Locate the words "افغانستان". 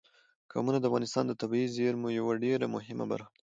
0.89-1.25